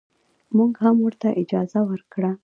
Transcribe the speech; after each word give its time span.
موږ 0.57 0.71
هم 0.83 0.95
ورته 1.05 1.27
اجازه 1.41 1.79
ورکړه. 1.89 2.31